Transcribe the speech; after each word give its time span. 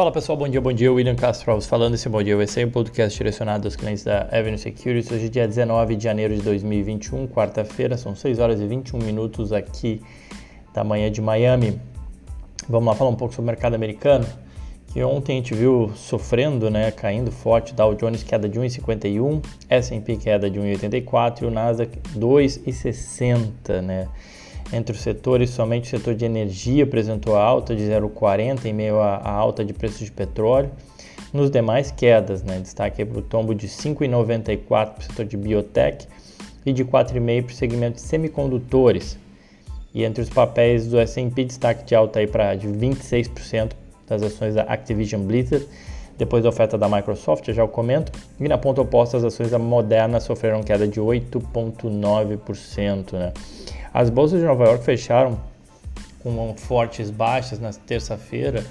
Fala 0.00 0.10
pessoal, 0.10 0.38
bom 0.38 0.48
dia, 0.48 0.62
bom 0.62 0.72
dia. 0.72 0.90
William 0.90 1.14
Castro 1.14 1.60
falando 1.60 1.92
esse 1.92 2.08
bom 2.08 2.22
dia. 2.22 2.32
É 2.32 2.64
um 2.64 2.70
podcast 2.70 3.18
direcionado 3.18 3.66
aos 3.66 3.76
clientes 3.76 4.02
da 4.02 4.22
Avenue 4.32 4.56
Securities. 4.56 5.12
Hoje 5.12 5.28
dia 5.28 5.46
19 5.46 5.94
de 5.94 6.04
janeiro 6.04 6.34
de 6.34 6.40
2021, 6.40 7.28
quarta-feira, 7.28 7.98
são 7.98 8.16
6 8.16 8.38
horas 8.38 8.62
e 8.62 8.66
21 8.66 8.98
minutos 8.98 9.52
aqui 9.52 10.00
da 10.72 10.82
manhã 10.82 11.12
de 11.12 11.20
Miami. 11.20 11.78
Vamos 12.66 12.86
lá 12.86 12.94
falar 12.94 13.10
um 13.10 13.14
pouco 13.14 13.34
sobre 13.34 13.50
o 13.50 13.52
mercado 13.52 13.74
americano, 13.74 14.26
que 14.86 15.04
ontem 15.04 15.34
a 15.34 15.36
gente 15.36 15.52
viu 15.52 15.92
sofrendo, 15.94 16.70
né, 16.70 16.90
caindo 16.90 17.30
forte, 17.30 17.74
Dow 17.74 17.94
Jones 17.94 18.22
queda 18.22 18.48
de 18.48 18.58
1,51, 18.58 19.44
S&P 19.68 20.16
queda 20.16 20.48
de 20.50 20.58
1,84 20.58 21.42
e 21.42 21.44
o 21.44 21.50
Nasdaq 21.50 21.98
2,60, 22.16 23.82
né? 23.82 24.08
Entre 24.72 24.94
os 24.94 25.02
setores, 25.02 25.50
somente 25.50 25.86
o 25.86 25.98
setor 25.98 26.14
de 26.14 26.24
energia 26.24 26.84
apresentou 26.84 27.36
alta 27.36 27.74
de 27.74 27.82
0,40 27.82 28.66
em 28.66 28.72
meio 28.72 29.00
à 29.00 29.28
alta 29.28 29.64
de 29.64 29.72
preços 29.72 29.98
de 30.00 30.12
petróleo. 30.12 30.70
Nos 31.32 31.50
demais, 31.50 31.90
quedas, 31.90 32.42
né? 32.42 32.58
destaque 32.58 33.04
para 33.04 33.18
o 33.18 33.22
tombo 33.22 33.54
de 33.54 33.68
5,94 33.68 34.66
para 34.66 34.94
o 34.98 35.02
setor 35.02 35.24
de 35.24 35.36
biotech 35.36 36.06
e 36.64 36.72
de 36.72 36.84
4,5 36.84 37.42
para 37.42 37.52
o 37.52 37.54
segmento 37.54 37.96
de 37.96 38.02
semicondutores. 38.02 39.18
E 39.92 40.04
entre 40.04 40.22
os 40.22 40.30
papéis 40.30 40.86
do 40.86 41.00
S&P, 41.00 41.44
destaque 41.44 41.84
de 41.84 41.96
alta 41.96 42.20
aí 42.20 42.26
para 42.26 42.54
de 42.54 42.68
26% 42.68 43.72
das 44.06 44.22
ações 44.22 44.54
da 44.54 44.62
Activision 44.62 45.22
Blizzard, 45.22 45.66
depois 46.16 46.42
da 46.42 46.48
oferta 46.48 46.78
da 46.78 46.88
Microsoft, 46.88 47.50
já 47.50 47.62
o 47.64 47.68
comento. 47.68 48.12
E 48.38 48.48
na 48.48 48.58
ponta 48.58 48.82
oposta, 48.82 49.16
as 49.16 49.24
ações 49.24 49.50
da 49.50 49.58
Moderna 49.58 50.20
sofreram 50.20 50.62
queda 50.62 50.86
de 50.86 51.00
8,9%. 51.00 53.14
Né? 53.14 53.32
As 53.92 54.10
bolsas 54.10 54.40
de 54.40 54.46
Nova 54.46 54.64
York 54.64 54.84
fecharam 54.84 55.38
com 56.22 56.54
fortes 56.56 57.10
baixas 57.10 57.58
na 57.58 57.72
terça-feira, 57.72 58.64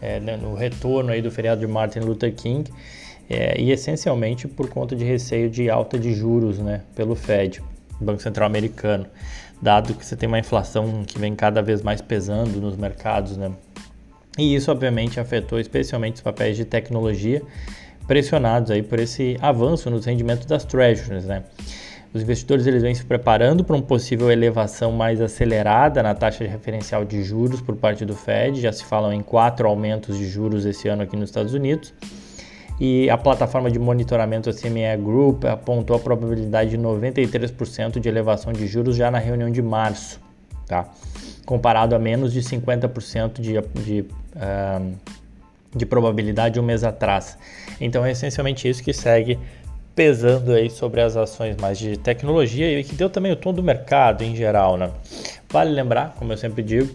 é, 0.00 0.18
né, 0.20 0.36
no 0.36 0.54
retorno 0.54 1.12
aí 1.12 1.22
do 1.22 1.30
feriado 1.30 1.60
de 1.60 1.66
Martin 1.66 2.00
Luther 2.00 2.34
King, 2.34 2.70
é, 3.28 3.58
e 3.60 3.70
essencialmente 3.70 4.46
por 4.48 4.68
conta 4.68 4.94
de 4.94 5.04
receio 5.04 5.48
de 5.48 5.70
alta 5.70 5.98
de 5.98 6.12
juros 6.12 6.58
né, 6.58 6.82
pelo 6.94 7.14
Fed, 7.14 7.62
Banco 8.00 8.20
Central 8.20 8.46
Americano, 8.46 9.06
dado 9.62 9.94
que 9.94 10.04
você 10.04 10.16
tem 10.16 10.26
uma 10.26 10.38
inflação 10.38 11.04
que 11.06 11.18
vem 11.18 11.34
cada 11.34 11.62
vez 11.62 11.80
mais 11.82 12.00
pesando 12.00 12.60
nos 12.60 12.76
mercados. 12.76 13.36
Né? 13.36 13.52
E 14.38 14.54
isso, 14.54 14.70
obviamente, 14.70 15.20
afetou 15.20 15.58
especialmente 15.58 16.16
os 16.16 16.20
papéis 16.20 16.56
de 16.56 16.64
tecnologia, 16.64 17.42
pressionados 18.06 18.70
aí 18.70 18.82
por 18.82 18.98
esse 18.98 19.38
avanço 19.40 19.88
nos 19.90 20.04
rendimentos 20.04 20.44
das 20.46 20.64
treasuries. 20.64 21.24
Né? 21.24 21.44
Os 22.14 22.22
investidores 22.22 22.64
eles 22.68 22.80
vêm 22.80 22.94
se 22.94 23.04
preparando 23.04 23.64
para 23.64 23.74
uma 23.74 23.82
possível 23.82 24.30
elevação 24.30 24.92
mais 24.92 25.20
acelerada 25.20 26.00
na 26.00 26.14
taxa 26.14 26.44
de 26.44 26.50
referencial 26.50 27.04
de 27.04 27.24
juros 27.24 27.60
por 27.60 27.74
parte 27.74 28.04
do 28.04 28.14
Fed. 28.14 28.60
Já 28.60 28.72
se 28.72 28.84
falam 28.84 29.12
em 29.12 29.20
quatro 29.20 29.66
aumentos 29.66 30.16
de 30.16 30.28
juros 30.28 30.64
esse 30.64 30.86
ano 30.86 31.02
aqui 31.02 31.16
nos 31.16 31.30
Estados 31.30 31.52
Unidos. 31.54 31.92
E 32.78 33.10
a 33.10 33.18
plataforma 33.18 33.68
de 33.68 33.80
monitoramento 33.80 34.52
CME 34.52 34.96
Group 35.02 35.44
apontou 35.44 35.96
a 35.96 35.98
probabilidade 35.98 36.70
de 36.70 36.78
93% 36.78 37.98
de 37.98 38.08
elevação 38.08 38.52
de 38.52 38.64
juros 38.68 38.94
já 38.94 39.10
na 39.10 39.18
reunião 39.18 39.50
de 39.50 39.60
março, 39.60 40.20
tá? 40.66 40.88
comparado 41.44 41.94
a 41.94 41.98
menos 41.98 42.32
de 42.32 42.40
50% 42.40 43.40
de, 43.40 43.60
de, 43.82 44.04
de 45.74 45.86
probabilidade 45.86 46.58
um 46.58 46.62
mês 46.62 46.84
atrás. 46.84 47.36
Então 47.80 48.04
é 48.04 48.12
essencialmente 48.12 48.68
isso 48.68 48.82
que 48.82 48.92
segue 48.92 49.38
pesando 49.94 50.52
aí 50.52 50.68
sobre 50.68 51.00
as 51.00 51.16
ações 51.16 51.56
mais 51.56 51.78
de 51.78 51.96
tecnologia 51.96 52.78
e 52.78 52.82
que 52.82 52.94
deu 52.94 53.08
também 53.08 53.30
o 53.32 53.36
tom 53.36 53.52
do 53.52 53.62
mercado 53.62 54.22
em 54.22 54.34
geral, 54.34 54.76
né? 54.76 54.90
Vale 55.48 55.70
lembrar, 55.70 56.14
como 56.18 56.32
eu 56.32 56.36
sempre 56.36 56.62
digo, 56.62 56.94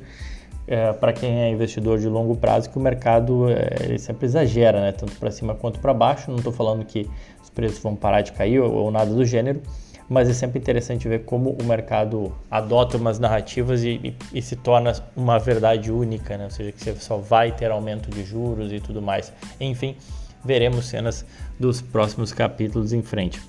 é, 0.68 0.92
para 0.94 1.14
quem 1.14 1.42
é 1.42 1.50
investidor 1.50 1.98
de 1.98 2.08
longo 2.08 2.36
prazo, 2.36 2.70
que 2.70 2.78
o 2.78 2.82
mercado 2.82 3.50
é, 3.50 3.86
ele 3.86 3.98
sempre 3.98 4.26
exagera, 4.26 4.82
né? 4.82 4.92
Tanto 4.92 5.14
para 5.16 5.32
cima 5.32 5.56
quanto 5.56 5.80
para 5.80 5.94
baixo. 5.94 6.30
Não 6.30 6.38
estou 6.38 6.54
falando 6.54 6.86
que 6.86 7.10
os 7.42 7.50
preços 7.50 7.80
vão 7.80 7.96
parar 7.96 8.22
de 8.22 8.34
cair 8.34 8.60
ou, 8.60 8.72
ou, 8.72 8.92
nada 8.92 9.12
do 9.12 9.26
gênero, 9.26 9.62
mas 10.08 10.30
é 10.30 10.34
sempre 10.34 10.60
interessante 10.60 11.08
ver 11.08 11.24
como 11.24 11.58
o 11.60 11.64
mercado 11.64 12.32
adota 12.52 12.98
umas 12.98 13.18
narrativas 13.18 13.84
e, 13.84 14.00
e, 14.04 14.16
e 14.38 14.42
se 14.42 14.56
torna 14.58 14.94
uma 15.16 15.40
verdade 15.40 15.92
única, 15.92 16.38
né? 16.38 16.44
Ou 16.44 16.52
seja, 16.52 16.72
que 16.72 16.84
você 16.84 16.94
só 16.98 17.18
vai 17.18 17.52
ter 17.52 17.72
aumento 17.72 18.12
de 18.12 18.24
juros 18.24 18.72
e 18.72 18.80
tudo 18.80 19.02
mais. 19.02 19.34
Enfim, 19.60 19.96
veremos 20.44 20.86
cenas 20.86 21.26
dos 21.60 21.82
próximos 21.82 22.32
capítulos 22.32 22.94
em 22.94 23.02
frente. 23.02 23.42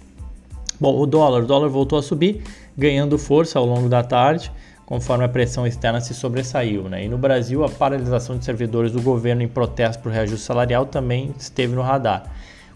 Bom, 0.81 0.99
o 0.99 1.07
dólar, 1.07 1.43
o 1.43 1.47
dólar 1.47 1.69
voltou 1.69 1.99
a 1.99 2.03
subir, 2.03 2.43
ganhando 2.77 3.19
força 3.19 3.59
ao 3.59 3.67
longo 3.67 3.89
da 3.89 4.03
tarde, 4.03 4.51
conforme 4.87 5.25
a 5.25 5.29
pressão 5.29 5.67
externa 5.67 6.01
se 6.01 6.15
sobressaiu. 6.15 6.89
Né? 6.89 7.05
E 7.05 7.09
no 7.09 7.19
Brasil, 7.19 7.63
a 7.65 7.69
paralisação 7.69 8.39
de 8.39 8.45
servidores 8.45 8.91
do 8.91 9.01
governo 9.03 9.43
em 9.43 9.49
protesto 9.49 10.03
por 10.03 10.11
reajuste 10.11 10.47
salarial 10.47 10.87
também 10.87 11.35
esteve 11.39 11.75
no 11.75 11.83
radar, 11.83 12.25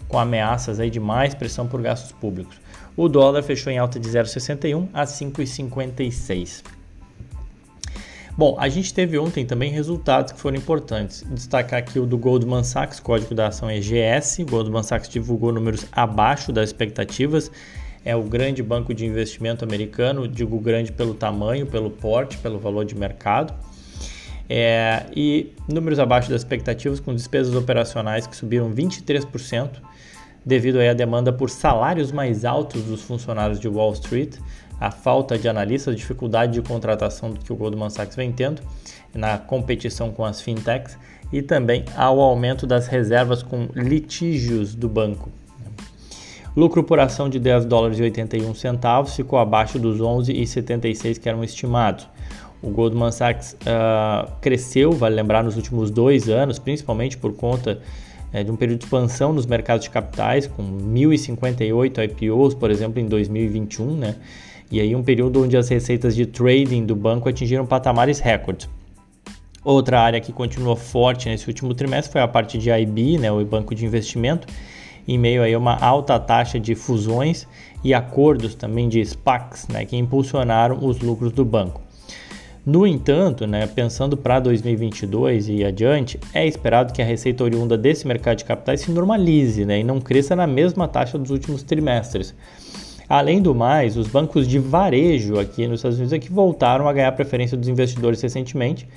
com 0.06 0.18
ameaças 0.18 0.78
aí 0.78 0.90
de 0.90 1.00
mais 1.00 1.34
pressão 1.34 1.66
por 1.66 1.80
gastos 1.80 2.12
públicos. 2.12 2.60
O 2.96 3.08
dólar 3.08 3.42
fechou 3.42 3.72
em 3.72 3.78
alta 3.78 3.98
de 3.98 4.08
0,61 4.08 4.86
a 4.92 5.04
5,56. 5.04 6.62
Bom, 8.36 8.56
a 8.58 8.68
gente 8.68 8.92
teve 8.92 9.16
ontem 9.16 9.46
também 9.46 9.70
resultados 9.70 10.32
que 10.32 10.40
foram 10.40 10.56
importantes. 10.56 11.24
Destacar 11.30 11.78
aqui 11.78 12.00
o 12.00 12.06
do 12.06 12.18
Goldman 12.18 12.64
Sachs, 12.64 12.98
código 12.98 13.32
da 13.32 13.46
ação 13.46 13.70
é 13.70 13.78
GS. 13.78 14.40
O 14.40 14.46
Goldman 14.46 14.82
Sachs 14.82 15.08
divulgou 15.08 15.52
números 15.52 15.86
abaixo 15.92 16.50
das 16.50 16.70
expectativas. 16.70 17.48
É 18.04 18.16
o 18.16 18.24
grande 18.24 18.60
banco 18.60 18.92
de 18.92 19.06
investimento 19.06 19.64
americano, 19.64 20.26
digo 20.26 20.58
grande 20.58 20.90
pelo 20.90 21.14
tamanho, 21.14 21.64
pelo 21.64 21.90
porte, 21.90 22.36
pelo 22.38 22.58
valor 22.58 22.84
de 22.84 22.96
mercado. 22.96 23.54
É, 24.48 25.06
e 25.14 25.52
números 25.68 26.00
abaixo 26.00 26.28
das 26.28 26.40
expectativas, 26.40 26.98
com 26.98 27.14
despesas 27.14 27.54
operacionais 27.54 28.26
que 28.26 28.36
subiram 28.36 28.68
23%, 28.74 29.70
devido 30.44 30.80
à 30.80 30.92
demanda 30.92 31.32
por 31.32 31.48
salários 31.48 32.10
mais 32.10 32.44
altos 32.44 32.82
dos 32.82 33.00
funcionários 33.00 33.60
de 33.60 33.68
Wall 33.68 33.92
Street 33.92 34.34
a 34.80 34.90
falta 34.90 35.38
de 35.38 35.48
analistas, 35.48 35.94
a 35.94 35.96
dificuldade 35.96 36.52
de 36.52 36.62
contratação 36.62 37.32
que 37.32 37.52
o 37.52 37.56
Goldman 37.56 37.90
Sachs 37.90 38.16
vem 38.16 38.32
tendo 38.32 38.62
na 39.14 39.38
competição 39.38 40.10
com 40.10 40.24
as 40.24 40.40
fintechs 40.40 40.98
e 41.32 41.42
também 41.42 41.84
ao 41.96 42.20
aumento 42.20 42.66
das 42.66 42.86
reservas 42.86 43.42
com 43.42 43.68
litígios 43.74 44.74
do 44.74 44.88
banco. 44.88 45.30
Lucro 46.56 46.84
por 46.84 47.00
ação 47.00 47.28
de 47.28 47.40
10 47.40 47.64
dólares 47.64 47.98
e 47.98 48.02
81 48.02 48.54
centavos 48.54 49.16
ficou 49.16 49.38
abaixo 49.38 49.78
dos 49.78 49.98
11,76 49.98 51.18
que 51.18 51.28
eram 51.28 51.42
estimados. 51.42 52.06
O 52.62 52.70
Goldman 52.70 53.10
Sachs 53.10 53.54
uh, 53.54 54.30
cresceu, 54.40 54.92
vale 54.92 55.16
lembrar, 55.16 55.42
nos 55.42 55.56
últimos 55.56 55.90
dois 55.90 56.28
anos, 56.28 56.58
principalmente 56.58 57.18
por 57.18 57.34
conta 57.34 57.80
uh, 58.32 58.44
de 58.44 58.50
um 58.50 58.56
período 58.56 58.78
de 58.78 58.84
expansão 58.84 59.32
nos 59.32 59.46
mercados 59.46 59.84
de 59.84 59.90
capitais, 59.90 60.46
com 60.46 60.62
1.058 60.62 62.04
IPOs, 62.04 62.54
por 62.54 62.70
exemplo, 62.70 63.00
em 63.00 63.06
2021, 63.06 63.96
né? 63.96 64.14
E 64.74 64.80
aí 64.80 64.96
um 64.96 65.04
período 65.04 65.44
onde 65.44 65.56
as 65.56 65.68
receitas 65.68 66.16
de 66.16 66.26
trading 66.26 66.84
do 66.84 66.96
banco 66.96 67.28
atingiram 67.28 67.64
patamares 67.64 68.18
recordes. 68.18 68.68
Outra 69.64 70.00
área 70.00 70.20
que 70.20 70.32
continuou 70.32 70.74
forte 70.74 71.28
nesse 71.28 71.46
último 71.46 71.72
trimestre 71.74 72.10
foi 72.10 72.20
a 72.20 72.26
parte 72.26 72.58
de 72.58 72.70
IB, 72.70 73.18
né, 73.18 73.30
o 73.30 73.44
banco 73.44 73.72
de 73.72 73.86
investimento, 73.86 74.48
em 75.06 75.16
meio 75.16 75.44
a 75.44 75.58
uma 75.58 75.76
alta 75.76 76.18
taxa 76.18 76.58
de 76.58 76.74
fusões 76.74 77.46
e 77.84 77.94
acordos 77.94 78.56
também 78.56 78.88
de 78.88 79.04
SPACs, 79.04 79.68
né, 79.68 79.84
que 79.84 79.96
impulsionaram 79.96 80.84
os 80.84 80.98
lucros 80.98 81.30
do 81.30 81.44
banco. 81.44 81.80
No 82.66 82.84
entanto, 82.84 83.46
né, 83.46 83.68
pensando 83.68 84.16
para 84.16 84.40
2022 84.40 85.50
e 85.50 85.64
adiante, 85.64 86.18
é 86.32 86.44
esperado 86.44 86.92
que 86.92 87.00
a 87.00 87.04
receita 87.04 87.44
oriunda 87.44 87.78
desse 87.78 88.08
mercado 88.08 88.38
de 88.38 88.44
capitais 88.44 88.80
se 88.80 88.90
normalize 88.90 89.64
né, 89.64 89.78
e 89.78 89.84
não 89.84 90.00
cresça 90.00 90.34
na 90.34 90.48
mesma 90.48 90.88
taxa 90.88 91.16
dos 91.16 91.30
últimos 91.30 91.62
trimestres. 91.62 92.34
Além 93.08 93.40
do 93.40 93.54
mais, 93.54 93.96
os 93.96 94.08
bancos 94.08 94.48
de 94.48 94.58
varejo 94.58 95.38
aqui 95.38 95.66
nos 95.66 95.80
Estados 95.80 95.98
Unidos 95.98 96.12
é 96.12 96.18
que 96.18 96.32
voltaram 96.32 96.88
a 96.88 96.92
ganhar 96.92 97.12
preferência 97.12 97.56
dos 97.56 97.68
investidores 97.68 98.20
recentemente. 98.20 98.88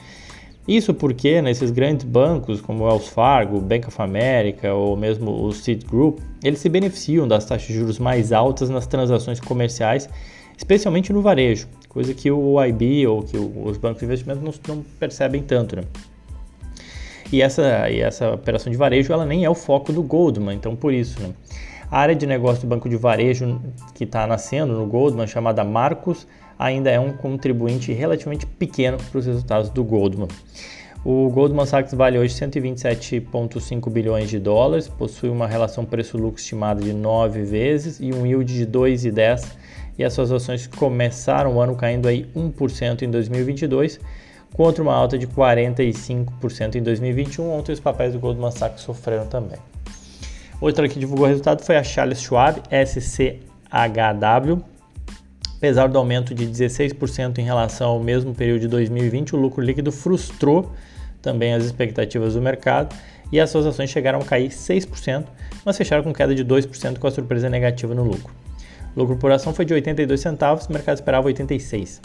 Isso 0.67 0.93
porque 0.93 1.41
nesses 1.41 1.71
grandes 1.71 2.05
bancos 2.05 2.59
como 2.59 2.83
o 2.83 2.87
Wells 2.87 3.07
Fargo, 3.07 3.61
Bank 3.61 3.87
of 3.87 4.01
America 4.01 4.73
ou 4.73 4.97
mesmo 4.97 5.45
o 5.45 5.51
Citigroup, 5.53 6.19
eles 6.43 6.59
se 6.59 6.67
beneficiam 6.67 7.27
das 7.27 7.45
taxas 7.45 7.67
de 7.67 7.73
juros 7.73 7.99
mais 7.99 8.33
altas 8.33 8.69
nas 8.69 8.85
transações 8.85 9.39
comerciais, 9.39 10.09
especialmente 10.57 11.13
no 11.13 11.21
varejo, 11.21 11.67
coisa 11.87 12.13
que 12.13 12.29
o 12.29 12.61
IB 12.61 13.07
ou 13.07 13.23
que 13.23 13.37
os 13.37 13.77
bancos 13.77 13.99
de 13.99 14.05
investimento 14.05 14.41
não, 14.41 14.53
não 14.67 14.83
percebem 14.99 15.41
tanto. 15.41 15.77
Né? 15.77 15.83
E 17.31 17.41
essa, 17.41 17.89
e 17.89 18.01
essa 18.01 18.31
operação 18.33 18.69
de 18.69 18.77
varejo 18.77 19.11
ela 19.13 19.25
nem 19.25 19.45
é 19.45 19.49
o 19.49 19.55
foco 19.55 19.93
do 19.93 20.03
Goldman, 20.03 20.55
então 20.55 20.75
por 20.75 20.93
isso. 20.93 21.17
Né? 21.21 21.29
A 21.89 21.99
área 21.99 22.15
de 22.15 22.27
negócio 22.27 22.61
do 22.61 22.67
banco 22.67 22.89
de 22.89 22.97
varejo 22.97 23.61
que 23.95 24.03
está 24.03 24.27
nascendo 24.27 24.73
no 24.73 24.85
Goldman, 24.85 25.25
chamada 25.25 25.63
Marcos, 25.63 26.27
ainda 26.59 26.89
é 26.91 26.99
um 26.99 27.13
contribuinte 27.13 27.93
relativamente 27.93 28.45
pequeno 28.45 28.97
para 28.97 29.17
os 29.17 29.25
resultados 29.25 29.69
do 29.69 29.83
Goldman. 29.85 30.27
O 31.05 31.29
Goldman 31.29 31.65
Sachs 31.65 31.93
vale 31.93 32.19
hoje 32.19 32.33
127,5 32.33 33.89
bilhões 33.89 34.29
de 34.29 34.37
dólares, 34.37 34.89
possui 34.89 35.29
uma 35.29 35.47
relação 35.47 35.85
preço-lucro 35.85 36.37
estimada 36.37 36.81
de 36.81 36.91
9 36.91 37.43
vezes 37.43 38.01
e 38.01 38.13
um 38.13 38.25
yield 38.25 38.53
de 38.53 38.67
2,10 38.67 39.45
e 39.97 40.03
as 40.03 40.11
suas 40.11 40.29
ações 40.31 40.67
começaram 40.67 41.55
o 41.55 41.61
ano 41.61 41.75
caindo 41.75 42.09
aí 42.09 42.29
1% 42.35 43.03
em 43.03 43.09
2022, 43.09 43.99
contra 44.53 44.83
uma 44.83 44.93
alta 44.93 45.17
de 45.17 45.25
45% 45.25 46.75
em 46.75 46.83
2021. 46.83 47.49
Ontem 47.49 47.71
os 47.71 47.79
papéis 47.79 48.11
do 48.11 48.19
Goldman 48.19 48.51
Sachs 48.51 48.81
sofreram 48.81 49.25
também. 49.27 49.59
Outra 50.59 50.87
que 50.87 50.99
divulgou 50.99 51.25
o 51.25 51.29
resultado 51.29 51.63
foi 51.63 51.77
a 51.77 51.83
Charles 51.83 52.19
Schwab, 52.19 52.61
SCHW. 52.71 54.63
Apesar 55.57 55.87
do 55.87 55.97
aumento 55.97 56.33
de 56.33 56.47
16% 56.47 57.37
em 57.37 57.43
relação 57.43 57.89
ao 57.89 57.99
mesmo 57.99 58.33
período 58.33 58.61
de 58.61 58.67
2020, 58.67 59.35
o 59.35 59.39
lucro 59.39 59.61
líquido 59.63 59.91
frustrou 59.91 60.71
também 61.21 61.53
as 61.53 61.63
expectativas 61.63 62.33
do 62.33 62.41
mercado 62.41 62.95
e 63.31 63.39
as 63.39 63.49
suas 63.49 63.65
ações 63.65 63.89
chegaram 63.89 64.19
a 64.19 64.25
cair 64.25 64.49
6%, 64.49 65.25
mas 65.65 65.77
fecharam 65.77 66.03
com 66.03 66.13
queda 66.13 66.33
de 66.33 66.45
2% 66.45 66.97
com 66.97 67.07
a 67.07 67.11
surpresa 67.11 67.49
negativa 67.49 67.93
no 67.93 68.03
lucro. 68.03 68.33
O 68.95 68.99
lucro 68.99 69.17
por 69.17 69.31
ação 69.31 69.53
foi 69.53 69.65
de 69.65 69.73
82 69.73 70.19
centavos, 70.19 70.65
o 70.65 70.73
mercado 70.73 70.95
esperava 70.95 71.27
86. 71.27 72.01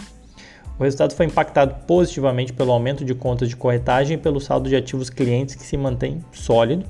O 0.79 0.83
resultado 0.83 1.15
foi 1.15 1.27
impactado 1.27 1.75
positivamente 1.87 2.53
pelo 2.53 2.73
aumento 2.73 3.05
de 3.05 3.15
contas 3.15 3.49
de 3.49 3.57
corretagem 3.57 4.17
e 4.17 4.21
pelo 4.21 4.41
saldo 4.41 4.69
de 4.69 4.77
ativos 4.77 5.09
clientes 5.09 5.55
que 5.55 5.63
se 5.63 5.77
mantém 5.77 6.25
sólido, 6.33 6.85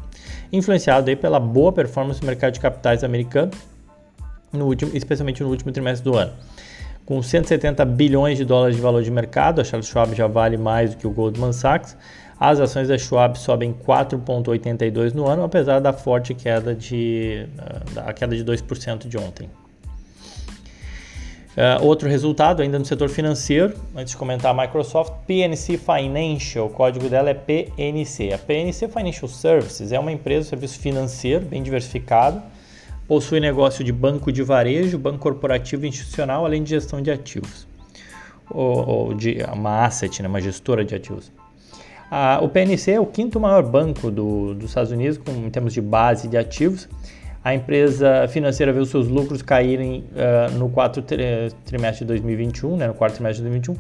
influenciado 0.52 1.08
aí 1.08 1.16
pela 1.16 1.40
boa 1.40 1.72
performance 1.72 2.20
do 2.20 2.26
mercado 2.26 2.52
de 2.52 2.60
capitais 2.60 3.02
americano, 3.02 3.50
no 4.52 4.66
último, 4.66 4.90
especialmente 4.94 5.42
no 5.42 5.48
último 5.48 5.72
trimestre 5.72 6.04
do 6.04 6.16
ano. 6.16 6.32
Com 7.06 7.22
170 7.22 7.84
bilhões 7.84 8.38
de 8.38 8.44
dólares 8.44 8.76
de 8.76 8.82
valor 8.82 9.02
de 9.02 9.10
mercado, 9.10 9.60
a 9.60 9.64
Charles 9.64 9.88
Schwab 9.88 10.14
já 10.14 10.26
vale 10.26 10.56
mais 10.56 10.94
do 10.94 10.98
que 10.98 11.06
o 11.06 11.10
Goldman 11.10 11.52
Sachs. 11.52 11.96
As 12.38 12.60
ações 12.60 12.88
da 12.88 12.98
Schwab 12.98 13.38
sobem 13.38 13.72
4,82 13.72 15.12
no 15.12 15.26
ano, 15.26 15.42
apesar 15.42 15.80
da 15.80 15.92
forte 15.92 16.34
queda 16.34 16.74
de, 16.74 17.46
ah, 17.58 17.80
da 17.94 18.12
queda 18.12 18.36
de 18.36 18.44
2% 18.44 19.08
de 19.08 19.16
ontem. 19.16 19.48
Uh, 21.52 21.84
outro 21.84 22.08
resultado, 22.08 22.62
ainda 22.62 22.78
no 22.78 22.84
setor 22.84 23.10
financeiro, 23.10 23.74
antes 23.94 24.12
de 24.12 24.16
comentar 24.16 24.58
a 24.58 24.62
Microsoft, 24.62 25.12
PNC 25.26 25.76
Financial, 25.76 26.66
o 26.66 26.70
código 26.70 27.10
dela 27.10 27.28
é 27.28 27.34
PNC. 27.34 28.32
A 28.32 28.38
PNC 28.38 28.88
Financial 28.88 29.28
Services 29.28 29.92
é 29.92 29.98
uma 29.98 30.10
empresa 30.10 30.44
de 30.44 30.48
serviço 30.48 30.78
financeiro 30.78 31.44
bem 31.44 31.62
diversificado, 31.62 32.42
possui 33.06 33.38
negócio 33.38 33.84
de 33.84 33.92
banco 33.92 34.32
de 34.32 34.42
varejo, 34.42 34.98
banco 34.98 35.18
corporativo 35.18 35.84
e 35.84 35.88
institucional, 35.90 36.46
além 36.46 36.62
de 36.62 36.70
gestão 36.70 37.02
de 37.02 37.10
ativos, 37.10 37.66
ou, 38.50 38.88
ou 38.88 39.14
de 39.14 39.36
uma 39.52 39.84
asset, 39.84 40.22
né, 40.22 40.28
uma 40.28 40.40
gestora 40.40 40.82
de 40.82 40.94
ativos. 40.94 41.30
O 42.42 42.48
PNC 42.48 42.92
é 42.92 43.00
o 43.00 43.06
quinto 43.06 43.38
maior 43.38 43.62
banco 43.62 44.10
do, 44.10 44.54
dos 44.54 44.70
Estados 44.70 44.90
Unidos 44.90 45.18
com, 45.18 45.32
em 45.32 45.50
termos 45.50 45.74
de 45.74 45.82
base 45.82 46.28
de 46.28 46.36
ativos 46.38 46.88
a 47.44 47.54
empresa 47.54 48.28
financeira 48.28 48.72
viu 48.72 48.86
seus 48.86 49.08
lucros 49.08 49.42
caírem 49.42 50.04
uh, 50.12 50.56
no 50.58 50.68
quarto 50.68 51.02
trimestre 51.02 52.04
de 52.04 52.06
2021, 52.06 52.76
né, 52.76 52.86
no 52.86 52.94
quarto 52.94 53.14
trimestre 53.14 53.42
de 53.42 53.50
2021, 53.50 53.76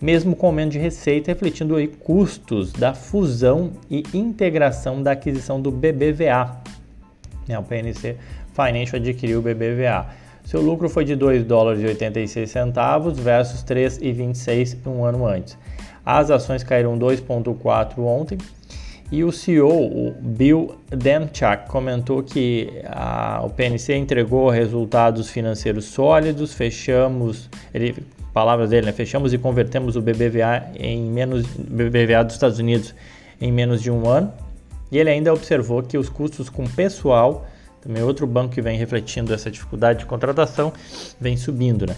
mesmo 0.00 0.36
com 0.36 0.46
aumento 0.46 0.72
de 0.72 0.78
receita, 0.78 1.30
refletindo 1.30 1.76
aí 1.76 1.88
custos 1.88 2.72
da 2.72 2.92
fusão 2.92 3.72
e 3.90 4.02
integração 4.12 5.02
da 5.02 5.12
aquisição 5.12 5.60
do 5.60 5.70
BBVA. 5.70 6.56
Né, 7.48 7.58
o 7.58 7.62
PNC 7.62 8.16
Financial 8.52 9.00
adquiriu 9.00 9.38
o 9.38 9.42
BBVA. 9.42 10.06
Seu 10.44 10.60
lucro 10.60 10.88
foi 10.88 11.04
de 11.04 11.16
2 11.16 11.44
dólares 11.44 11.82
e 11.82 11.86
86 11.86 12.50
centavos 12.50 13.18
versus 13.18 13.64
3,26 13.64 14.76
um 14.86 15.04
ano 15.04 15.26
antes. 15.26 15.56
As 16.04 16.30
ações 16.30 16.62
caíram 16.62 16.98
2,4 16.98 17.98
ontem 17.98 18.38
e 19.10 19.22
o 19.22 19.30
CEO, 19.30 19.70
o 19.70 20.14
Bill 20.20 20.74
Demchak, 20.88 21.68
comentou 21.68 22.22
que 22.22 22.82
a, 22.86 23.40
o 23.44 23.50
PNC 23.50 23.94
entregou 23.94 24.50
resultados 24.50 25.30
financeiros 25.30 25.84
sólidos, 25.84 26.52
fechamos, 26.52 27.48
ele, 27.72 27.94
palavras 28.32 28.70
dele, 28.70 28.86
né, 28.86 28.92
fechamos 28.92 29.32
e 29.32 29.38
convertemos 29.38 29.94
o 29.94 30.02
BBVA 30.02 30.70
em 30.74 31.02
menos 31.04 31.46
BBVA 31.46 32.24
dos 32.24 32.34
Estados 32.34 32.58
Unidos 32.58 32.94
em 33.40 33.52
menos 33.52 33.80
de 33.80 33.90
um 33.90 34.08
ano. 34.08 34.32
E 34.90 34.98
ele 34.98 35.10
ainda 35.10 35.32
observou 35.32 35.82
que 35.82 35.96
os 35.96 36.08
custos 36.08 36.48
com 36.48 36.66
pessoal, 36.66 37.46
também 37.80 38.02
outro 38.02 38.26
banco 38.26 38.54
que 38.54 38.60
vem 38.60 38.76
refletindo 38.76 39.32
essa 39.32 39.50
dificuldade 39.50 40.00
de 40.00 40.06
contratação, 40.06 40.72
vem 41.20 41.36
subindo, 41.36 41.86
né? 41.86 41.96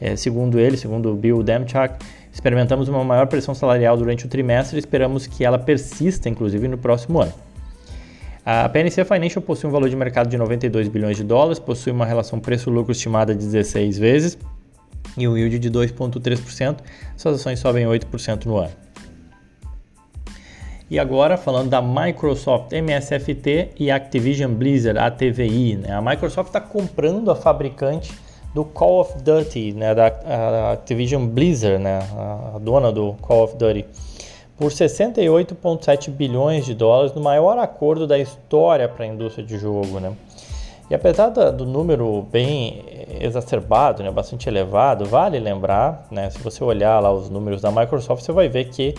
É, 0.00 0.14
segundo 0.14 0.58
ele, 0.58 0.76
segundo 0.76 1.12
o 1.12 1.16
Bill 1.16 1.42
Demchak, 1.42 2.04
Experimentamos 2.38 2.88
uma 2.88 3.02
maior 3.02 3.26
pressão 3.26 3.52
salarial 3.52 3.96
durante 3.96 4.24
o 4.24 4.28
trimestre 4.28 4.76
e 4.76 4.78
esperamos 4.78 5.26
que 5.26 5.44
ela 5.44 5.58
persista, 5.58 6.28
inclusive, 6.28 6.68
no 6.68 6.78
próximo 6.78 7.20
ano. 7.20 7.32
A 8.46 8.68
PNC 8.68 9.04
Financial 9.04 9.42
possui 9.42 9.68
um 9.68 9.72
valor 9.72 9.90
de 9.90 9.96
mercado 9.96 10.28
de 10.28 10.38
92 10.38 10.86
bilhões 10.86 11.16
de 11.16 11.24
dólares, 11.24 11.58
possui 11.58 11.90
uma 11.90 12.06
relação 12.06 12.38
preço-lucro 12.38 12.92
estimada 12.92 13.34
de 13.34 13.44
16 13.44 13.98
vezes 13.98 14.38
e 15.16 15.26
um 15.26 15.36
yield 15.36 15.58
de 15.58 15.68
2,3%. 15.68 16.76
Suas 17.16 17.40
ações 17.40 17.58
sobem 17.58 17.84
8% 17.84 18.44
no 18.44 18.58
ano. 18.58 18.72
E 20.88 20.96
agora, 20.96 21.36
falando 21.36 21.70
da 21.70 21.82
Microsoft 21.82 22.72
MSFT 22.72 23.70
e 23.80 23.90
Activision 23.90 24.54
Blizzard, 24.54 24.96
ATVI. 24.96 25.78
Né? 25.78 25.92
A 25.92 26.00
Microsoft 26.00 26.50
está 26.50 26.60
comprando 26.60 27.32
a 27.32 27.34
fabricante 27.34 28.12
do 28.58 28.64
Call 28.64 29.02
of 29.02 29.22
Duty, 29.22 29.72
né, 29.72 29.94
da 29.94 30.08
Activision 30.72 31.24
Blizzard, 31.28 31.78
né, 31.78 32.00
a 32.54 32.58
dona 32.58 32.90
do 32.90 33.12
Call 33.22 33.44
of 33.44 33.56
Duty, 33.56 33.86
por 34.56 34.72
68,7 34.72 36.10
bilhões 36.10 36.66
de 36.66 36.74
dólares, 36.74 37.14
no 37.14 37.20
maior 37.20 37.56
acordo 37.56 38.04
da 38.04 38.18
história 38.18 38.88
para 38.88 39.04
a 39.04 39.06
indústria 39.06 39.46
de 39.46 39.56
jogo. 39.56 40.00
Né. 40.00 40.12
E 40.90 40.94
apesar 40.96 41.28
do 41.28 41.64
número 41.64 42.26
bem 42.32 42.84
exacerbado, 43.20 44.02
né, 44.02 44.10
bastante 44.10 44.48
elevado, 44.48 45.04
vale 45.04 45.38
lembrar, 45.38 46.08
né, 46.10 46.28
se 46.28 46.40
você 46.40 46.64
olhar 46.64 46.98
lá 46.98 47.12
os 47.12 47.30
números 47.30 47.60
da 47.60 47.70
Microsoft, 47.70 48.24
você 48.24 48.32
vai 48.32 48.48
ver 48.48 48.64
que 48.70 48.92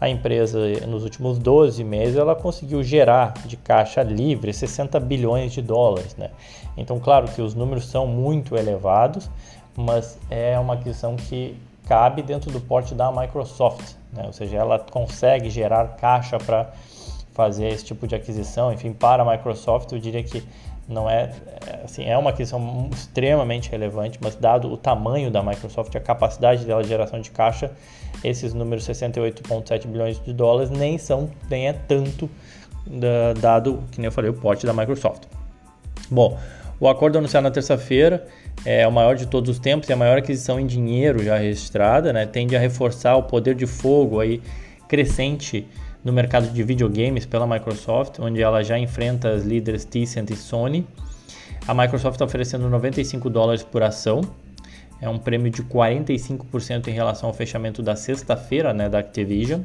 a 0.00 0.08
empresa 0.08 0.58
nos 0.86 1.04
últimos 1.04 1.38
12 1.38 1.82
meses 1.82 2.16
ela 2.16 2.34
conseguiu 2.34 2.82
gerar 2.82 3.32
de 3.46 3.56
caixa 3.56 4.02
livre 4.02 4.52
60 4.52 5.00
bilhões 5.00 5.52
de 5.52 5.62
dólares, 5.62 6.14
né? 6.16 6.30
Então, 6.76 7.00
claro 7.00 7.28
que 7.28 7.40
os 7.40 7.54
números 7.54 7.86
são 7.86 8.06
muito 8.06 8.56
elevados, 8.56 9.30
mas 9.74 10.18
é 10.30 10.58
uma 10.58 10.74
aquisição 10.74 11.16
que 11.16 11.56
cabe 11.86 12.20
dentro 12.20 12.50
do 12.50 12.60
porte 12.60 12.94
da 12.94 13.10
Microsoft, 13.10 13.94
né? 14.12 14.24
Ou 14.26 14.32
seja, 14.32 14.56
ela 14.56 14.78
consegue 14.78 15.48
gerar 15.48 15.96
caixa 15.96 16.36
para 16.38 16.72
fazer 17.32 17.68
esse 17.68 17.84
tipo 17.84 18.06
de 18.06 18.14
aquisição. 18.14 18.72
Enfim, 18.72 18.92
para 18.92 19.22
a 19.22 19.30
Microsoft, 19.30 19.92
eu 19.92 19.98
diria 19.98 20.22
que 20.22 20.42
não 20.88 21.08
é 21.08 21.30
assim 21.84 22.04
é 22.04 22.16
uma 22.16 22.30
aquisição 22.30 22.88
extremamente 22.92 23.70
relevante, 23.70 24.18
mas 24.22 24.34
dado 24.36 24.72
o 24.72 24.76
tamanho 24.76 25.30
da 25.30 25.42
Microsoft, 25.42 25.94
a 25.96 26.00
capacidade 26.00 26.64
dela 26.64 26.82
de 26.82 26.88
geração 26.88 27.20
de 27.20 27.30
caixa, 27.30 27.70
esses 28.22 28.54
números 28.54 28.86
68,7 28.86 29.86
bilhões 29.86 30.22
de 30.22 30.32
dólares 30.32 30.70
nem 30.70 30.98
são 30.98 31.30
nem 31.50 31.68
é 31.68 31.72
tanto 31.72 32.30
da, 32.86 33.32
dado 33.34 33.82
que 33.90 33.98
nem 33.98 34.06
eu 34.06 34.12
falei 34.12 34.30
o 34.30 34.34
porte 34.34 34.64
da 34.64 34.72
Microsoft. 34.72 35.24
Bom, 36.10 36.38
o 36.78 36.88
acordo 36.88 37.18
anunciado 37.18 37.44
na 37.44 37.50
terça-feira 37.50 38.26
é 38.64 38.86
o 38.86 38.92
maior 38.92 39.16
de 39.16 39.26
todos 39.26 39.50
os 39.50 39.58
tempos 39.58 39.88
e 39.88 39.92
a 39.92 39.96
maior 39.96 40.18
aquisição 40.18 40.60
em 40.60 40.66
dinheiro 40.66 41.22
já 41.22 41.36
registrada, 41.36 42.12
né? 42.12 42.26
Tende 42.26 42.54
a 42.54 42.60
reforçar 42.60 43.16
o 43.16 43.22
poder 43.22 43.54
de 43.54 43.66
fogo 43.66 44.20
aí 44.20 44.42
crescente 44.86 45.66
no 46.06 46.12
mercado 46.12 46.48
de 46.52 46.62
videogames 46.62 47.26
pela 47.26 47.48
Microsoft, 47.48 48.20
onde 48.20 48.40
ela 48.40 48.62
já 48.62 48.78
enfrenta 48.78 49.28
as 49.30 49.42
líderes 49.42 49.84
Tencent 49.84 50.30
e 50.30 50.36
Sony. 50.36 50.86
A 51.66 51.74
Microsoft 51.74 52.14
está 52.14 52.24
oferecendo 52.24 52.70
95 52.70 53.28
dólares 53.28 53.64
por 53.64 53.82
ação, 53.82 54.20
é 55.00 55.08
um 55.08 55.18
prêmio 55.18 55.50
de 55.50 55.64
45% 55.64 56.86
em 56.86 56.92
relação 56.92 57.28
ao 57.28 57.34
fechamento 57.34 57.82
da 57.82 57.96
sexta-feira 57.96 58.72
né, 58.72 58.88
da 58.88 59.00
Activision. 59.00 59.62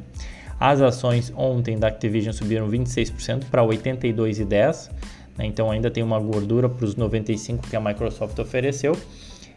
As 0.58 0.80
ações 0.80 1.32
ontem 1.36 1.78
da 1.78 1.86
Activision 1.86 2.32
subiram 2.32 2.68
26% 2.68 3.44
para 3.48 3.62
82,10, 3.62 4.90
né, 5.38 5.46
então 5.46 5.70
ainda 5.70 5.92
tem 5.92 6.02
uma 6.02 6.18
gordura 6.18 6.68
para 6.68 6.84
os 6.84 6.96
95 6.96 7.68
que 7.68 7.76
a 7.76 7.80
Microsoft 7.80 8.36
ofereceu. 8.40 8.98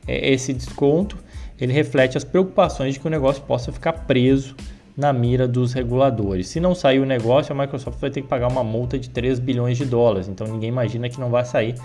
É, 0.07 0.31
esse 0.31 0.53
desconto 0.53 1.17
ele 1.59 1.73
reflete 1.73 2.15
as 2.15 2.23
preocupações 2.23 2.93
de 2.93 2.99
que 2.99 3.07
o 3.07 3.09
negócio 3.09 3.41
possa 3.41 3.71
ficar 3.71 3.93
preso 3.93 4.55
na 4.95 5.11
mira 5.11 5.47
dos 5.47 5.73
reguladores. 5.73 6.47
Se 6.47 6.59
não 6.59 6.73
sair 6.73 6.99
o 6.99 7.05
negócio, 7.05 7.53
a 7.53 7.59
Microsoft 7.59 7.99
vai 7.99 8.09
ter 8.09 8.21
que 8.21 8.27
pagar 8.27 8.47
uma 8.47 8.63
multa 8.63 8.97
de 8.97 9.09
3 9.09 9.39
bilhões 9.39 9.77
de 9.77 9.85
dólares. 9.85 10.27
Então 10.27 10.47
ninguém 10.47 10.69
imagina 10.69 11.09
que 11.09 11.19
não 11.19 11.29
vai 11.29 11.43
sair, 11.43 11.75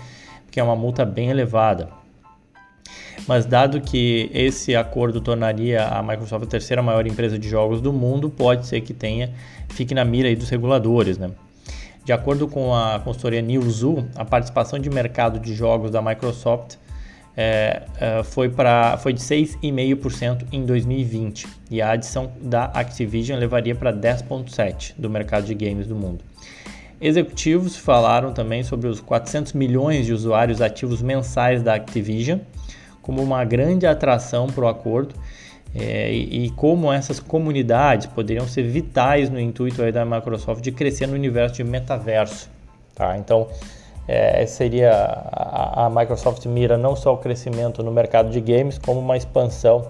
porque 0.45 0.59
é 0.59 0.63
uma 0.63 0.75
multa 0.75 1.03
bem 1.03 1.29
elevada. 1.29 1.89
Mas 3.27 3.45
dado 3.45 3.81
que 3.81 4.31
esse 4.33 4.75
acordo 4.75 5.21
tornaria 5.21 5.85
a 5.85 6.01
Microsoft 6.01 6.45
a 6.45 6.47
terceira 6.47 6.81
maior 6.81 7.05
empresa 7.05 7.37
de 7.37 7.47
jogos 7.47 7.81
do 7.81 7.93
mundo, 7.93 8.29
pode 8.29 8.65
ser 8.65 8.81
que 8.81 8.93
tenha 8.93 9.31
fique 9.71 9.93
na 9.93 10.05
mira 10.05 10.33
dos 10.35 10.49
reguladores, 10.49 11.17
né? 11.17 11.31
De 12.03 12.11
acordo 12.11 12.47
com 12.47 12.73
a 12.73 12.99
consultoria 12.99 13.41
Newzoo, 13.41 14.05
a 14.15 14.25
participação 14.25 14.79
de 14.79 14.89
mercado 14.89 15.39
de 15.39 15.53
jogos 15.53 15.91
da 15.91 16.01
Microsoft 16.01 16.77
é, 17.35 17.83
é, 17.99 18.23
foi, 18.23 18.49
pra, 18.49 18.97
foi 18.97 19.13
de 19.13 19.21
6,5% 19.21 20.45
em 20.51 20.65
2020 20.65 21.47
e 21.69 21.81
a 21.81 21.91
adição 21.91 22.31
da 22.41 22.65
Activision 22.65 23.39
levaria 23.39 23.73
para 23.73 23.93
10,7% 23.93 24.93
do 24.97 25.09
mercado 25.09 25.45
de 25.45 25.55
games 25.55 25.87
do 25.87 25.95
mundo. 25.95 26.23
Executivos 26.99 27.77
falaram 27.77 28.31
também 28.31 28.63
sobre 28.63 28.87
os 28.87 28.99
400 28.99 29.53
milhões 29.53 30.05
de 30.05 30.13
usuários 30.13 30.61
ativos 30.61 31.01
mensais 31.01 31.63
da 31.63 31.73
Activision 31.73 32.39
como 33.01 33.21
uma 33.21 33.43
grande 33.43 33.87
atração 33.87 34.47
para 34.47 34.65
o 34.65 34.67
acordo 34.67 35.15
é, 35.73 36.13
e, 36.13 36.45
e, 36.45 36.49
como 36.51 36.91
essas 36.91 37.19
comunidades 37.19 38.05
poderiam 38.07 38.47
ser 38.47 38.63
vitais 38.63 39.29
no 39.29 39.39
intuito 39.39 39.89
da 39.91 40.05
Microsoft 40.05 40.61
de 40.61 40.71
crescer 40.71 41.07
no 41.07 41.13
universo 41.13 41.55
de 41.55 41.63
metaverso. 41.63 42.49
Tá? 42.93 43.17
Então, 43.17 43.47
é, 44.11 44.45
seria 44.45 44.91
a, 44.91 45.85
a, 45.85 45.89
Microsoft 45.89 46.45
mira 46.45 46.77
não 46.77 46.97
só 46.97 47.13
o 47.13 47.17
crescimento 47.17 47.81
no 47.81 47.91
mercado 47.91 48.29
de 48.29 48.41
games, 48.41 48.77
como 48.77 48.99
uma 48.99 49.15
expansão 49.15 49.87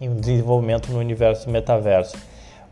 e 0.00 0.08
um 0.08 0.14
desenvolvimento 0.14 0.92
no 0.92 1.00
universo 1.00 1.50
metaverso. 1.50 2.16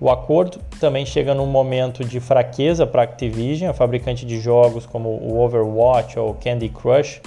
O 0.00 0.08
acordo 0.08 0.60
também 0.78 1.04
chega 1.04 1.34
num 1.34 1.46
momento 1.46 2.04
de 2.04 2.20
fraqueza 2.20 2.86
para 2.86 3.02
a 3.02 3.04
Activision, 3.04 3.68
a 3.68 3.74
fabricante 3.74 4.24
de 4.24 4.38
jogos 4.38 4.86
como 4.86 5.08
o 5.08 5.40
Overwatch 5.40 6.16
ou 6.16 6.32
Candy 6.34 6.68
Crush. 6.68 7.20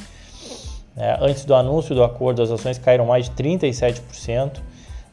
É, 0.96 1.18
antes 1.20 1.44
do 1.44 1.54
anúncio 1.54 1.94
do 1.94 2.06
acordo, 2.06 2.42
as 2.42 2.52
ações 2.52 2.78
caíram 2.78 3.06
mais 3.06 3.26
de 3.26 3.32
37% 3.36 4.62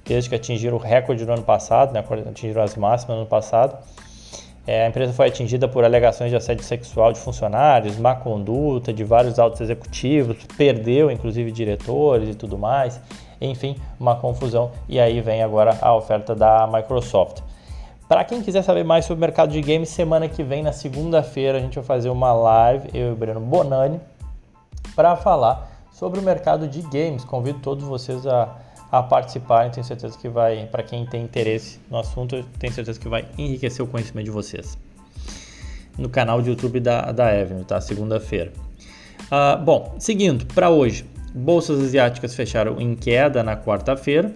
desde 0.04 0.28
que 0.30 0.36
atingiram 0.36 0.76
o 0.76 0.80
recorde 0.80 1.24
no 1.26 1.32
ano 1.32 1.42
passado, 1.42 1.92
né, 1.92 2.04
atingiram 2.28 2.62
as 2.62 2.76
máximas 2.76 3.16
no 3.16 3.22
ano 3.22 3.28
passado. 3.28 3.76
É, 4.68 4.84
a 4.84 4.88
empresa 4.90 5.14
foi 5.14 5.28
atingida 5.28 5.66
por 5.66 5.82
alegações 5.82 6.28
de 6.28 6.36
assédio 6.36 6.62
sexual 6.62 7.10
de 7.10 7.18
funcionários, 7.18 7.96
má 7.96 8.14
conduta 8.14 8.92
de 8.92 9.02
vários 9.02 9.38
altos 9.38 9.62
executivos, 9.62 10.36
perdeu 10.58 11.10
inclusive 11.10 11.50
diretores 11.50 12.28
e 12.28 12.34
tudo 12.34 12.58
mais. 12.58 13.00
Enfim, 13.40 13.76
uma 13.98 14.16
confusão. 14.16 14.70
E 14.86 15.00
aí 15.00 15.22
vem 15.22 15.42
agora 15.42 15.78
a 15.80 15.96
oferta 15.96 16.34
da 16.34 16.66
Microsoft. 16.70 17.40
Para 18.06 18.22
quem 18.24 18.42
quiser 18.42 18.60
saber 18.60 18.84
mais 18.84 19.06
sobre 19.06 19.16
o 19.16 19.26
mercado 19.26 19.52
de 19.52 19.60
games, 19.62 19.88
semana 19.88 20.28
que 20.28 20.42
vem, 20.42 20.62
na 20.62 20.72
segunda-feira, 20.72 21.56
a 21.56 21.60
gente 21.62 21.76
vai 21.76 21.84
fazer 21.84 22.10
uma 22.10 22.34
live, 22.34 22.90
eu 22.92 23.08
e 23.08 23.12
o 23.12 23.16
Breno 23.16 23.40
Bonani, 23.40 23.98
para 24.94 25.16
falar 25.16 25.66
sobre 25.90 26.20
o 26.20 26.22
mercado 26.22 26.68
de 26.68 26.82
games. 26.82 27.24
Convido 27.24 27.58
todos 27.60 27.84
vocês 27.84 28.26
a 28.26 28.54
a 28.90 29.02
participarem. 29.02 29.70
Tenho 29.70 29.84
certeza 29.84 30.16
que 30.18 30.28
vai, 30.28 30.66
para 30.66 30.82
quem 30.82 31.06
tem 31.06 31.22
interesse 31.22 31.78
no 31.90 31.98
assunto, 31.98 32.44
tenho 32.58 32.72
certeza 32.72 32.98
que 32.98 33.08
vai 33.08 33.26
enriquecer 33.36 33.84
o 33.84 33.88
conhecimento 33.88 34.26
de 34.26 34.30
vocês. 34.30 34.78
No 35.96 36.08
canal 36.08 36.40
de 36.40 36.50
YouTube 36.50 36.80
da, 36.80 37.12
da 37.12 37.28
Avenue, 37.28 37.64
tá? 37.64 37.80
Segunda-feira. 37.80 38.52
Uh, 39.24 39.62
bom, 39.62 39.96
seguindo, 39.98 40.46
para 40.46 40.70
hoje, 40.70 41.04
bolsas 41.34 41.80
asiáticas 41.80 42.34
fecharam 42.34 42.80
em 42.80 42.94
queda 42.94 43.42
na 43.42 43.56
quarta-feira. 43.56 44.32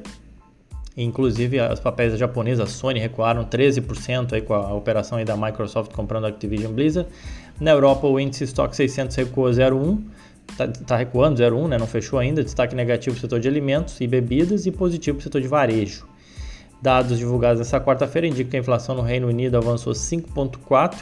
Inclusive, 0.94 1.58
as 1.58 1.80
papéis 1.80 2.18
japonesas 2.18 2.70
Sony 2.70 3.00
recuaram 3.00 3.44
13% 3.44 4.34
aí 4.34 4.42
com 4.42 4.52
a 4.52 4.74
operação 4.74 5.16
aí 5.16 5.24
da 5.24 5.36
Microsoft 5.36 5.92
comprando 5.92 6.26
a 6.26 6.28
Activision 6.28 6.72
Blizzard. 6.72 7.08
Na 7.58 7.70
Europa, 7.70 8.06
o 8.06 8.20
índice 8.20 8.44
Stock 8.44 8.74
600 8.76 9.16
recuou 9.16 9.48
0,1 9.48 10.02
está 10.52 10.68
tá 10.68 10.96
recuando, 10.96 11.42
0,1, 11.42 11.68
né? 11.68 11.78
não 11.78 11.86
fechou 11.86 12.18
ainda. 12.18 12.44
Destaque 12.44 12.74
negativo 12.74 13.16
para 13.16 13.18
o 13.18 13.22
setor 13.22 13.40
de 13.40 13.48
alimentos 13.48 14.00
e 14.00 14.06
bebidas 14.06 14.66
e 14.66 14.70
positivo 14.70 15.16
para 15.16 15.22
o 15.22 15.24
setor 15.24 15.40
de 15.40 15.48
varejo. 15.48 16.06
Dados 16.80 17.18
divulgados 17.18 17.58
nesta 17.58 17.80
quarta-feira 17.80 18.26
indicam 18.26 18.50
que 18.50 18.56
a 18.56 18.60
inflação 18.60 18.94
no 18.94 19.02
Reino 19.02 19.28
Unido 19.28 19.56
avançou 19.56 19.92
5,4%, 19.92 20.96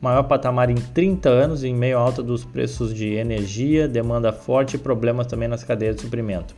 maior 0.00 0.22
patamar 0.24 0.70
em 0.70 0.74
30 0.74 1.28
anos, 1.28 1.64
em 1.64 1.74
meio 1.74 1.98
à 1.98 2.00
alta 2.00 2.22
dos 2.22 2.44
preços 2.44 2.94
de 2.94 3.14
energia, 3.14 3.86
demanda 3.86 4.32
forte 4.32 4.76
e 4.76 4.78
problemas 4.78 5.26
também 5.26 5.48
nas 5.48 5.62
cadeias 5.62 5.96
de 5.96 6.02
suprimento. 6.02 6.54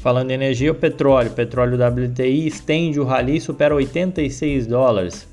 Falando 0.00 0.30
em 0.30 0.34
energia, 0.34 0.70
o 0.70 0.76
petróleo. 0.76 1.30
Petróleo 1.32 1.76
WTI 1.76 2.46
estende 2.46 3.00
o 3.00 3.04
rally 3.04 3.36
e 3.36 3.40
supera 3.40 3.74
86 3.74 4.66
dólares. 4.66 5.27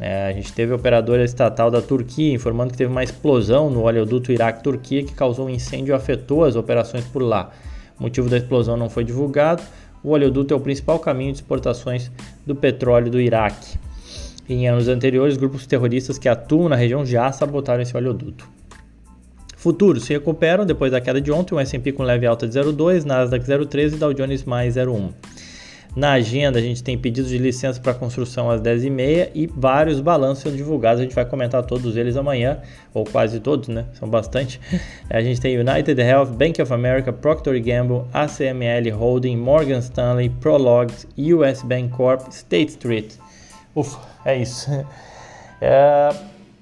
É, 0.00 0.28
a 0.28 0.32
gente 0.32 0.50
teve 0.54 0.72
a 0.72 0.76
operadora 0.76 1.22
estatal 1.22 1.70
da 1.70 1.82
Turquia 1.82 2.32
informando 2.32 2.72
que 2.72 2.78
teve 2.78 2.90
uma 2.90 3.04
explosão 3.04 3.68
no 3.68 3.82
oleoduto 3.82 4.32
Iraque-Turquia 4.32 5.04
que 5.04 5.12
causou 5.12 5.46
um 5.46 5.50
incêndio 5.50 5.92
e 5.92 5.94
afetou 5.94 6.42
as 6.44 6.56
operações 6.56 7.04
por 7.04 7.20
lá. 7.20 7.50
O 7.98 8.04
motivo 8.04 8.30
da 8.30 8.38
explosão 8.38 8.78
não 8.78 8.88
foi 8.88 9.04
divulgado. 9.04 9.62
O 10.02 10.12
oleoduto 10.12 10.54
é 10.54 10.56
o 10.56 10.60
principal 10.60 10.98
caminho 10.98 11.32
de 11.32 11.40
exportações 11.40 12.10
do 12.46 12.56
petróleo 12.56 13.10
do 13.10 13.20
Iraque. 13.20 13.78
Em 14.48 14.66
anos 14.66 14.88
anteriores, 14.88 15.36
grupos 15.36 15.66
terroristas 15.66 16.16
que 16.18 16.30
atuam 16.30 16.70
na 16.70 16.76
região 16.76 17.04
já 17.04 17.30
sabotaram 17.30 17.82
esse 17.82 17.94
oleoduto. 17.94 18.48
Futuros 19.54 20.04
se 20.04 20.14
recuperam 20.14 20.64
depois 20.64 20.90
da 20.90 21.02
queda 21.02 21.20
de 21.20 21.30
ontem, 21.30 21.54
o 21.54 21.60
S&P 21.60 21.92
com 21.92 22.02
leve 22.02 22.26
alta 22.26 22.48
de 22.48 22.58
0,2, 22.58 23.04
Nasdaq 23.04 23.44
0,13 23.44 23.92
e 23.92 23.96
Dow 23.96 24.14
Jones 24.14 24.44
mais 24.44 24.76
0,1. 24.76 25.10
Na 25.94 26.12
agenda, 26.12 26.58
a 26.58 26.62
gente 26.62 26.84
tem 26.84 26.96
pedidos 26.96 27.30
de 27.30 27.38
licença 27.38 27.80
para 27.80 27.92
construção 27.92 28.48
às 28.48 28.60
10h30 28.60 29.30
e 29.34 29.46
vários 29.48 30.00
balanços 30.00 30.56
divulgados. 30.56 31.00
A 31.00 31.02
gente 31.02 31.14
vai 31.14 31.24
comentar 31.24 31.64
todos 31.64 31.96
eles 31.96 32.16
amanhã, 32.16 32.60
ou 32.94 33.04
quase 33.04 33.40
todos, 33.40 33.68
né? 33.68 33.86
São 33.94 34.08
bastante. 34.08 34.60
A 35.10 35.20
gente 35.20 35.40
tem 35.40 35.58
United 35.58 36.00
Health, 36.00 36.28
Bank 36.28 36.62
of 36.62 36.72
America, 36.72 37.12
Procter 37.12 37.60
Gamble, 37.60 38.04
ACML 38.12 38.88
Holding, 38.96 39.36
Morgan 39.36 39.80
Stanley, 39.80 40.28
Prologs, 40.28 41.08
US 41.18 41.62
Bank 41.62 41.88
Corp, 41.88 42.28
State 42.28 42.70
Street. 42.70 43.14
Ufa, 43.74 43.98
é 44.24 44.36
isso. 44.38 44.70
É, 45.62 46.08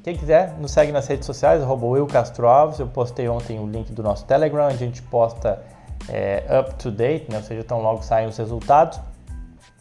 quem 0.03 0.17
quiser, 0.17 0.59
nos 0.59 0.73
segue 0.73 0.91
nas 0.91 1.07
redes 1.07 1.25
sociais, 1.25 1.63
arroba 1.63 2.05
Castro 2.09 2.49
Alves. 2.49 2.81
Eu 2.81 2.89
postei 2.89 3.29
ontem 3.29 3.61
o 3.61 3.65
link 3.65 3.93
do 3.93 4.03
nosso 4.03 4.25
Telegram, 4.25 4.67
a 4.67 4.73
gente 4.73 5.01
posta 5.03 5.63
é, 6.09 6.43
up 6.59 6.75
to 6.75 6.91
date, 6.91 7.31
né? 7.31 7.37
ou 7.37 7.45
seja, 7.45 7.63
tão 7.63 7.81
logo 7.81 8.03
saem 8.03 8.27
os 8.27 8.37
resultados. 8.37 8.99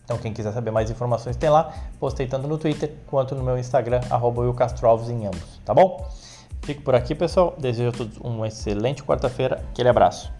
Então 0.07 0.17
quem 0.17 0.31
quiser 0.31 0.53
saber 0.53 0.71
mais 0.71 0.89
informações 0.89 1.35
tem 1.35 1.49
lá. 1.49 1.73
Postei 1.99 2.27
tanto 2.27 2.47
no 2.47 2.57
Twitter 2.57 2.93
quanto 3.07 3.35
no 3.35 3.43
meu 3.43 3.57
Instagram, 3.59 3.99
arroba 4.09 4.41
em 4.41 5.25
ambos, 5.25 5.59
tá 5.65 5.73
bom? 5.73 6.09
Fico 6.61 6.81
por 6.81 6.95
aqui, 6.95 7.13
pessoal. 7.13 7.53
Desejo 7.57 7.89
a 7.89 7.91
todos 7.91 8.17
uma 8.17 8.47
excelente 8.47 9.03
quarta-feira. 9.03 9.61
Aquele 9.69 9.89
abraço. 9.89 10.36